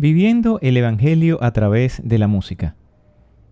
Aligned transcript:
Viviendo 0.00 0.60
el 0.62 0.76
Evangelio 0.76 1.42
a 1.42 1.50
través 1.50 2.00
de 2.04 2.18
la 2.18 2.28
música. 2.28 2.76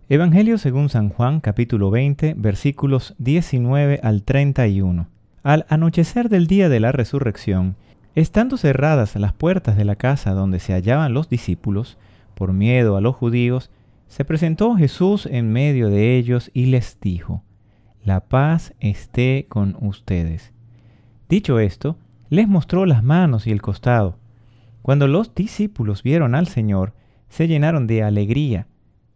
Evangelio 0.09 0.59
según 0.59 0.91
San 0.91 1.09
Juan 1.09 1.41
capítulo 1.41 1.91
20 1.91 2.35
versículos 2.39 3.17
19 3.19 3.99
al 4.01 4.23
31. 4.23 5.09
Al 5.43 5.67
anochecer 5.69 6.29
del 6.29 6.47
día 6.47 6.69
de 6.69 6.79
la 6.79 6.93
resurrección, 6.93 7.75
estando 8.15 8.59
cerradas 8.59 9.17
las 9.17 9.33
puertas 9.33 9.77
de 9.77 9.85
la 9.85 9.97
casa 9.97 10.35
donde 10.35 10.61
se 10.61 10.73
hallaban 10.73 11.15
los 11.15 11.29
discípulos, 11.29 11.99
por 12.37 12.53
miedo 12.53 12.97
a 12.97 13.01
los 13.01 13.17
judíos, 13.17 13.73
se 14.07 14.25
presentó 14.25 14.77
Jesús 14.77 15.27
en 15.27 15.53
medio 15.53 15.91
de 15.91 16.17
ellos 16.17 16.53
y 16.55 16.67
les 16.67 17.01
dijo, 17.01 17.43
La 18.05 18.21
paz 18.21 18.73
esté 18.79 19.47
con 19.49 19.77
ustedes. 19.81 20.53
Dicho 21.29 21.59
esto, 21.59 21.99
les 22.31 22.47
mostró 22.47 22.87
las 22.87 23.03
manos 23.03 23.49
y 23.49 23.51
el 23.51 23.61
costado. 23.61 24.21
Cuando 24.87 25.09
los 25.09 25.35
discípulos 25.35 26.05
vieron 26.05 26.37
al 26.37 26.47
Señor, 26.47 26.93
se 27.29 27.49
llenaron 27.49 27.89
de 27.89 28.05
alegría. 28.05 28.69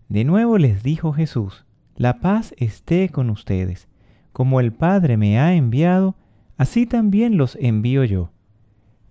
De 0.09 0.25
nuevo 0.25 0.59
les 0.59 0.83
dijo 0.83 1.13
Jesús, 1.13 1.65
La 1.95 2.19
paz 2.19 2.57
esté 2.59 3.09
con 3.09 3.31
ustedes. 3.31 3.87
Como 4.33 4.59
el 4.59 4.73
Padre 4.73 5.17
me 5.17 5.39
ha 5.39 5.55
enviado, 5.55 6.17
así 6.57 6.87
también 6.87 7.37
los 7.37 7.55
envío 7.55 8.03
yo. 8.03 8.33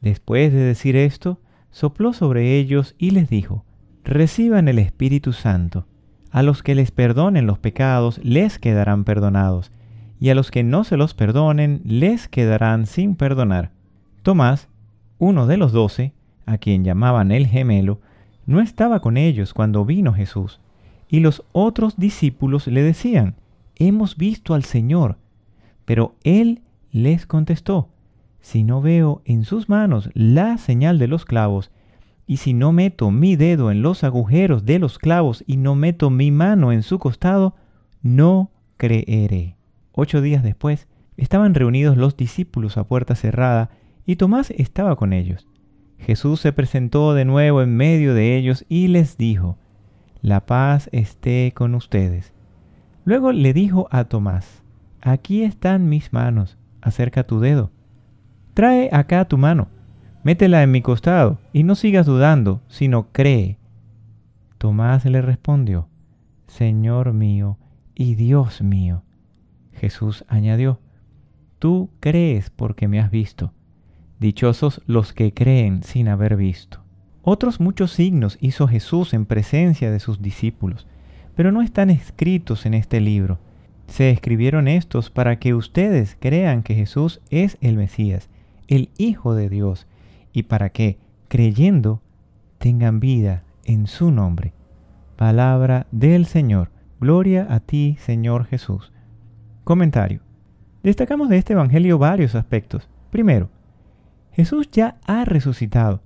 Después 0.01 0.51
de 0.51 0.59
decir 0.59 0.97
esto, 0.97 1.39
sopló 1.71 2.11
sobre 2.11 2.57
ellos 2.57 2.93
y 2.97 3.11
les 3.11 3.29
dijo, 3.29 3.63
Reciban 4.03 4.67
el 4.67 4.79
Espíritu 4.79 5.31
Santo. 5.31 5.85
A 6.29 6.43
los 6.43 6.61
que 6.61 6.75
les 6.75 6.91
perdonen 6.91 7.47
los 7.47 7.57
pecados 7.57 8.19
les 8.21 8.59
quedarán 8.59 9.05
perdonados, 9.05 9.71
y 10.19 10.27
a 10.27 10.35
los 10.35 10.51
que 10.51 10.63
no 10.63 10.83
se 10.83 10.97
los 10.97 11.13
perdonen 11.13 11.79
les 11.85 12.27
quedarán 12.27 12.85
sin 12.85 13.15
perdonar. 13.15 13.71
Tomás, 14.23 14.67
uno 15.19 15.47
de 15.47 15.55
los 15.55 15.71
doce, 15.71 16.18
a 16.49 16.57
quien 16.57 16.83
llamaban 16.83 17.31
el 17.31 17.47
gemelo, 17.47 17.99
no 18.45 18.59
estaba 18.59 18.99
con 18.99 19.17
ellos 19.17 19.53
cuando 19.53 19.85
vino 19.85 20.13
Jesús, 20.13 20.59
y 21.07 21.19
los 21.19 21.43
otros 21.51 21.97
discípulos 21.97 22.67
le 22.67 22.81
decían, 22.81 23.35
Hemos 23.75 24.17
visto 24.17 24.53
al 24.53 24.63
Señor. 24.63 25.17
Pero 25.85 26.15
él 26.23 26.61
les 26.91 27.25
contestó, 27.25 27.89
Si 28.41 28.63
no 28.63 28.81
veo 28.81 29.21
en 29.25 29.45
sus 29.45 29.69
manos 29.69 30.09
la 30.13 30.57
señal 30.57 30.99
de 30.99 31.07
los 31.07 31.25
clavos, 31.25 31.71
y 32.25 32.37
si 32.37 32.53
no 32.53 32.71
meto 32.71 33.09
mi 33.09 33.35
dedo 33.35 33.71
en 33.71 33.81
los 33.81 34.03
agujeros 34.03 34.65
de 34.65 34.77
los 34.77 34.99
clavos 34.99 35.43
y 35.47 35.57
no 35.57 35.75
meto 35.75 36.09
mi 36.09 36.29
mano 36.29 36.71
en 36.71 36.83
su 36.83 36.99
costado, 36.99 37.55
no 38.01 38.51
creeré. 38.77 39.55
Ocho 39.91 40.21
días 40.21 40.43
después, 40.43 40.87
estaban 41.17 41.53
reunidos 41.53 41.97
los 41.97 42.15
discípulos 42.17 42.77
a 42.77 42.83
puerta 42.83 43.15
cerrada, 43.15 43.71
y 44.05 44.15
Tomás 44.15 44.51
estaba 44.51 44.95
con 44.95 45.13
ellos. 45.13 45.48
Jesús 45.99 46.39
se 46.39 46.53
presentó 46.53 47.13
de 47.13 47.25
nuevo 47.25 47.61
en 47.61 47.75
medio 47.75 48.13
de 48.13 48.37
ellos 48.37 48.65
y 48.69 48.87
les 48.87 49.17
dijo, 49.17 49.57
La 50.21 50.45
paz 50.45 50.89
esté 50.91 51.53
con 51.53 51.75
ustedes. 51.75 52.33
Luego 53.05 53.31
le 53.31 53.53
dijo 53.53 53.87
a 53.91 54.05
Tomás, 54.05 54.63
Aquí 55.01 55.43
están 55.43 55.89
mis 55.89 56.11
manos, 56.11 56.57
acerca 56.81 57.25
tu 57.25 57.39
dedo. 57.39 57.71
Trae 58.53 58.89
acá 58.91 59.25
tu 59.25 59.37
mano, 59.37 59.67
métela 60.23 60.63
en 60.63 60.71
mi 60.71 60.81
costado, 60.81 61.39
y 61.53 61.63
no 61.63 61.75
sigas 61.75 62.05
dudando, 62.05 62.61
sino 62.67 63.11
cree. 63.11 63.57
Tomás 64.57 65.05
le 65.05 65.21
respondió, 65.21 65.87
Señor 66.47 67.13
mío 67.13 67.57
y 67.93 68.15
Dios 68.15 68.61
mío. 68.61 69.03
Jesús 69.73 70.25
añadió, 70.27 70.79
Tú 71.59 71.89
crees 71.99 72.49
porque 72.49 72.87
me 72.87 72.99
has 72.99 73.11
visto 73.11 73.53
Dichosos 74.19 74.81
los 74.85 75.13
que 75.13 75.33
creen 75.33 75.83
sin 75.83 76.09
haber 76.09 76.35
visto. 76.35 76.79
Otros 77.21 77.59
muchos 77.59 77.91
signos 77.91 78.37
hizo 78.41 78.67
Jesús 78.67 79.13
en 79.13 79.25
presencia 79.25 79.91
de 79.91 79.99
sus 79.99 80.21
discípulos, 80.21 80.87
pero 81.35 81.51
no 81.51 81.61
están 81.61 81.89
escritos 81.89 82.65
en 82.65 82.73
este 82.73 82.99
libro. 82.99 83.39
Se 83.87 84.09
escribieron 84.09 84.67
estos 84.67 85.09
para 85.09 85.39
que 85.39 85.53
ustedes 85.53 86.17
crean 86.19 86.63
que 86.63 86.75
Jesús 86.75 87.21
es 87.29 87.57
el 87.61 87.77
Mesías, 87.77 88.29
el 88.67 88.89
Hijo 88.97 89.35
de 89.35 89.49
Dios, 89.49 89.87
y 90.33 90.43
para 90.43 90.69
que, 90.69 90.97
creyendo, 91.27 92.01
tengan 92.57 92.99
vida 92.99 93.43
en 93.63 93.87
su 93.87 94.11
nombre. 94.11 94.53
Palabra 95.15 95.87
del 95.91 96.25
Señor. 96.25 96.71
Gloria 96.99 97.47
a 97.49 97.61
ti, 97.61 97.97
Señor 98.01 98.45
Jesús. 98.45 98.91
Comentario. 99.63 100.21
Destacamos 100.83 101.29
de 101.29 101.37
este 101.37 101.53
Evangelio 101.53 101.97
varios 101.97 102.35
aspectos. 102.35 102.89
Primero, 103.11 103.49
Jesús 104.31 104.69
ya 104.71 104.97
ha 105.05 105.25
resucitado, 105.25 106.01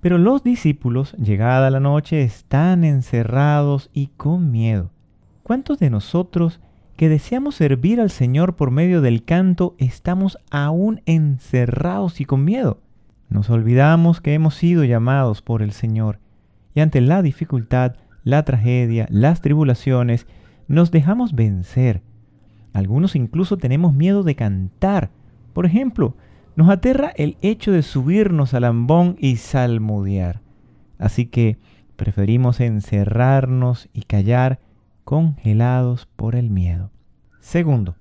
pero 0.00 0.18
los 0.18 0.44
discípulos, 0.44 1.12
llegada 1.14 1.70
la 1.70 1.80
noche, 1.80 2.22
están 2.22 2.84
encerrados 2.84 3.90
y 3.92 4.08
con 4.08 4.50
miedo. 4.50 4.90
¿Cuántos 5.42 5.78
de 5.78 5.90
nosotros 5.90 6.60
que 6.96 7.08
deseamos 7.08 7.54
servir 7.54 8.00
al 8.00 8.10
Señor 8.10 8.56
por 8.56 8.70
medio 8.70 9.00
del 9.00 9.24
canto 9.24 9.74
estamos 9.78 10.38
aún 10.50 11.00
encerrados 11.06 12.20
y 12.20 12.24
con 12.24 12.44
miedo? 12.44 12.80
Nos 13.28 13.50
olvidamos 13.50 14.20
que 14.20 14.34
hemos 14.34 14.54
sido 14.54 14.84
llamados 14.84 15.42
por 15.42 15.62
el 15.62 15.72
Señor 15.72 16.18
y 16.74 16.80
ante 16.80 17.00
la 17.00 17.22
dificultad, 17.22 17.96
la 18.24 18.44
tragedia, 18.44 19.06
las 19.10 19.40
tribulaciones, 19.40 20.26
nos 20.68 20.90
dejamos 20.90 21.34
vencer. 21.34 22.02
Algunos 22.72 23.16
incluso 23.16 23.56
tenemos 23.56 23.94
miedo 23.94 24.22
de 24.22 24.36
cantar. 24.36 25.10
Por 25.54 25.66
ejemplo, 25.66 26.14
nos 26.58 26.70
aterra 26.70 27.12
el 27.14 27.36
hecho 27.40 27.70
de 27.70 27.84
subirnos 27.84 28.52
al 28.52 28.64
ambón 28.64 29.14
y 29.20 29.36
salmodiar. 29.36 30.40
Así 30.98 31.26
que 31.26 31.56
preferimos 31.94 32.58
encerrarnos 32.58 33.88
y 33.92 34.02
callar 34.02 34.58
congelados 35.04 36.06
por 36.16 36.34
el 36.34 36.50
miedo. 36.50 36.90
Segundo, 37.38 37.94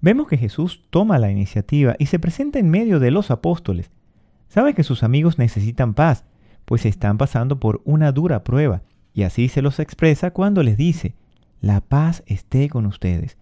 vemos 0.00 0.26
que 0.26 0.36
Jesús 0.36 0.82
toma 0.90 1.20
la 1.20 1.30
iniciativa 1.30 1.94
y 1.96 2.06
se 2.06 2.18
presenta 2.18 2.58
en 2.58 2.70
medio 2.70 2.98
de 2.98 3.12
los 3.12 3.30
apóstoles. 3.30 3.92
Sabe 4.48 4.74
que 4.74 4.82
sus 4.82 5.04
amigos 5.04 5.38
necesitan 5.38 5.94
paz, 5.94 6.24
pues 6.64 6.84
están 6.86 7.18
pasando 7.18 7.60
por 7.60 7.82
una 7.84 8.10
dura 8.10 8.42
prueba, 8.42 8.82
y 9.14 9.22
así 9.22 9.46
se 9.46 9.62
los 9.62 9.78
expresa 9.78 10.32
cuando 10.32 10.64
les 10.64 10.76
dice, 10.76 11.14
la 11.60 11.80
paz 11.80 12.24
esté 12.26 12.68
con 12.68 12.86
ustedes. 12.86 13.38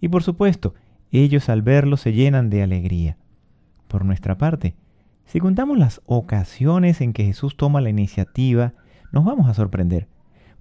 Y 0.00 0.08
por 0.08 0.22
supuesto, 0.22 0.72
ellos 1.12 1.50
al 1.50 1.60
verlo 1.60 1.98
se 1.98 2.14
llenan 2.14 2.48
de 2.48 2.62
alegría. 2.62 3.18
Por 3.88 4.04
nuestra 4.04 4.36
parte, 4.36 4.76
si 5.24 5.40
contamos 5.40 5.78
las 5.78 6.02
ocasiones 6.04 7.00
en 7.00 7.14
que 7.14 7.24
Jesús 7.24 7.56
toma 7.56 7.80
la 7.80 7.90
iniciativa, 7.90 8.74
nos 9.12 9.24
vamos 9.24 9.48
a 9.48 9.54
sorprender, 9.54 10.08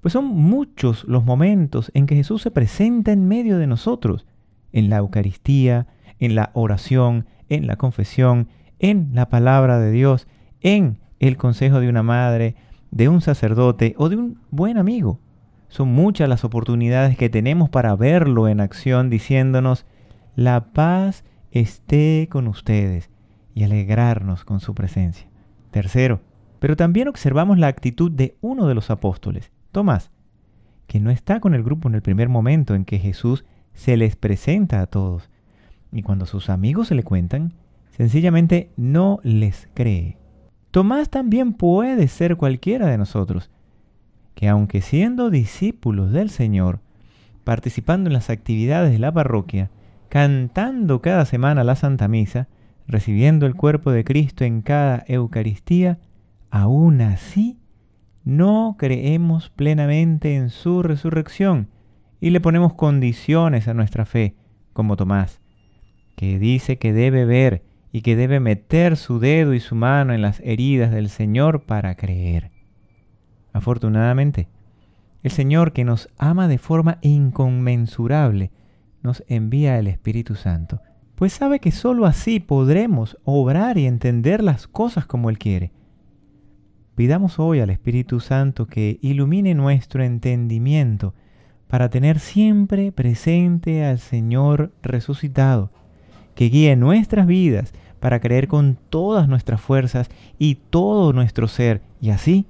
pues 0.02 0.14
son 0.14 0.26
muchos 0.26 1.04
los 1.04 1.26
momentos 1.26 1.92
en 1.94 2.06
que 2.06 2.16
Jesús 2.16 2.42
se 2.42 2.52
presenta 2.52 3.12
en 3.12 3.28
medio 3.28 3.58
de 3.58 3.68
nosotros, 3.68 4.26
en 4.72 4.90
la 4.90 4.98
Eucaristía, 4.98 5.88
en 6.20 6.36
la 6.36 6.52
oración, 6.54 7.26
en 7.50 7.68
la 7.68 7.76
confesión, 7.76 8.48
en 8.80 9.10
la 9.14 9.28
palabra 9.30 9.78
de 9.80 9.92
Dios, 9.92 10.28
en 10.62 11.00
el 11.20 11.36
consejo 11.36 11.82
de 11.82 11.90
una 11.90 12.04
madre, 12.04 12.56
de 12.92 13.10
un 13.10 13.20
sacerdote 13.20 13.94
o 13.98 14.08
de 14.08 14.16
un 14.16 14.40
buen 14.52 14.78
amigo. 14.78 15.20
Son 15.68 15.90
muchas 15.90 16.30
las 16.30 16.46
oportunidades 16.46 17.18
que 17.18 17.30
tenemos 17.30 17.70
para 17.70 17.94
verlo 17.98 18.48
en 18.48 18.62
acción 18.62 19.10
diciéndonos, 19.10 19.86
la 20.38 20.72
paz 20.72 21.26
esté 21.52 22.30
con 22.32 22.48
ustedes 22.48 23.10
y 23.58 23.64
alegrarnos 23.64 24.46
con 24.46 24.60
su 24.60 24.76
presencia. 24.76 25.28
Tercero, 25.72 26.22
pero 26.60 26.76
también 26.76 27.08
observamos 27.08 27.58
la 27.58 27.66
actitud 27.66 28.12
de 28.12 28.38
uno 28.40 28.68
de 28.68 28.76
los 28.76 28.92
apóstoles, 28.92 29.52
Tomás, 29.72 30.12
que 30.86 31.00
no 31.00 31.10
está 31.10 31.40
con 31.40 31.56
el 31.56 31.64
grupo 31.64 31.90
en 31.90 31.96
el 31.96 32.04
primer 32.04 32.30
momento 32.30 32.76
en 32.76 32.86
que 32.86 33.00
Jesús 33.00 33.46
se 33.74 33.98
les 33.98 34.16
presenta 34.16 34.80
a 34.80 34.86
todos, 34.86 35.32
y 35.92 36.04
cuando 36.04 36.28
sus 36.28 36.52
amigos 36.52 36.90
se 36.90 36.94
le 36.94 37.02
cuentan, 37.02 37.54
sencillamente 37.90 38.70
no 38.78 39.22
les 39.24 39.68
cree. 39.74 40.18
Tomás 40.70 41.10
también 41.10 41.54
puede 41.54 42.08
ser 42.10 42.36
cualquiera 42.36 42.86
de 42.86 43.00
nosotros, 43.00 43.50
que 44.36 44.48
aunque 44.50 44.82
siendo 44.82 45.32
discípulos 45.32 46.12
del 46.12 46.30
Señor, 46.30 46.80
participando 47.44 48.08
en 48.08 48.14
las 48.14 48.30
actividades 48.30 48.92
de 48.92 49.00
la 49.00 49.12
parroquia, 49.12 49.72
cantando 50.10 51.02
cada 51.02 51.26
semana 51.26 51.64
la 51.64 51.76
Santa 51.76 52.08
Misa, 52.08 52.48
recibiendo 52.88 53.46
el 53.46 53.56
cuerpo 53.56 53.92
de 53.92 54.04
Cristo 54.04 54.46
en 54.46 54.62
cada 54.62 55.04
Eucaristía, 55.08 56.00
aún 56.50 57.02
así 57.02 57.60
no 58.24 58.76
creemos 58.80 59.50
plenamente 59.50 60.36
en 60.36 60.50
su 60.50 60.84
resurrección 60.84 61.70
y 62.20 62.30
le 62.30 62.40
ponemos 62.40 62.74
condiciones 62.74 63.68
a 63.68 63.74
nuestra 63.74 64.06
fe, 64.06 64.36
como 64.74 64.96
Tomás, 64.96 65.42
que 66.16 66.40
dice 66.40 66.78
que 66.78 66.94
debe 66.94 67.26
ver 67.26 67.64
y 67.92 68.02
que 68.02 68.16
debe 68.16 68.40
meter 68.40 68.98
su 68.98 69.20
dedo 69.20 69.54
y 69.54 69.60
su 69.60 69.76
mano 69.76 70.14
en 70.14 70.22
las 70.22 70.40
heridas 70.42 70.92
del 70.92 71.10
Señor 71.10 71.64
para 71.64 71.96
creer. 71.96 72.52
Afortunadamente, 73.54 74.48
el 75.24 75.32
Señor 75.32 75.74
que 75.74 75.84
nos 75.84 76.10
ama 76.18 76.48
de 76.48 76.58
forma 76.58 77.00
inconmensurable, 77.02 78.52
nos 79.04 79.24
envía 79.28 79.78
el 79.78 79.88
Espíritu 79.88 80.36
Santo 80.36 80.82
pues 81.18 81.34
sabe 81.34 81.60
que 81.60 81.72
sólo 81.72 82.06
así 82.06 82.40
podremos 82.40 83.18
obrar 83.24 83.80
y 83.80 83.88
entender 83.88 84.44
las 84.44 84.68
cosas 84.68 85.08
como 85.08 85.32
Él 85.32 85.40
quiere. 85.40 85.72
Pidamos 86.94 87.40
hoy 87.40 87.60
al 87.60 87.72
Espíritu 87.72 88.20
Santo 88.20 88.68
que 88.68 89.00
ilumine 89.02 89.56
nuestro 89.56 90.04
entendimiento 90.04 91.16
para 91.68 91.90
tener 91.90 92.20
siempre 92.20 92.92
presente 92.92 93.84
al 93.84 93.98
Señor 93.98 94.72
resucitado, 94.84 95.72
que 96.36 96.50
guíe 96.50 96.76
nuestras 96.76 97.26
vidas 97.26 97.74
para 98.00 98.20
creer 98.20 98.48
con 98.48 98.78
todas 98.92 99.28
nuestras 99.28 99.60
fuerzas 99.60 100.10
y 100.38 100.54
todo 100.70 101.14
nuestro 101.14 101.48
ser 101.48 101.82
y 102.00 102.12
así 102.12 102.46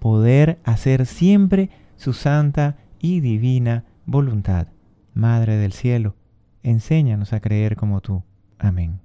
poder 0.00 0.58
hacer 0.64 1.06
siempre 1.06 1.70
su 1.96 2.12
santa 2.12 2.76
y 3.00 3.20
divina 3.20 3.86
voluntad. 4.04 4.66
Madre 5.14 5.56
del 5.56 5.72
cielo, 5.72 6.14
enséñanos 6.62 7.32
a 7.32 7.40
creer 7.40 7.76
como 7.76 8.00
tú. 8.00 8.22
Amén. 8.58 9.00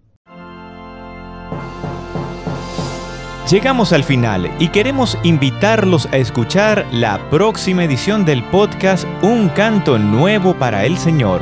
Llegamos 3.49 3.93
al 3.93 4.03
final 4.03 4.51
y 4.59 4.67
queremos 4.67 5.17
invitarlos 5.23 6.07
a 6.07 6.17
escuchar 6.17 6.85
la 6.91 7.29
próxima 7.29 7.85
edición 7.85 8.25
del 8.25 8.43
podcast 8.43 9.07
Un 9.21 9.47
canto 9.47 9.97
nuevo 9.97 10.53
para 10.55 10.83
el 10.83 10.97
Señor. 10.97 11.41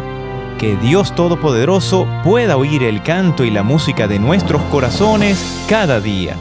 Que 0.60 0.76
Dios 0.78 1.16
Todopoderoso 1.16 2.08
pueda 2.24 2.58
oír 2.58 2.84
el 2.84 3.02
canto 3.02 3.44
y 3.44 3.50
la 3.50 3.64
música 3.64 4.08
de 4.08 4.20
nuestros 4.20 4.62
corazones 4.64 5.66
cada 5.68 6.00
día. 6.00 6.38